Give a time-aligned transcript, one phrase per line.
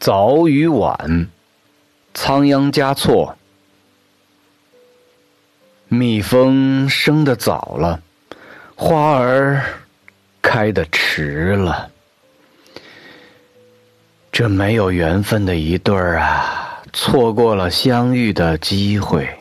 [0.00, 1.28] 早与晚
[2.14, 3.36] 仓央嘉措。
[5.88, 8.00] 蜜蜂生的早了
[8.74, 9.62] 花儿
[10.40, 11.90] 开的迟了。
[14.32, 19.39] 这没有缘分的一对儿啊错过了相遇的机会。